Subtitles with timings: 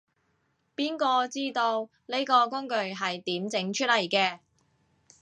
[0.75, 4.39] 邊個知道，呢個工具係點整出嚟嘅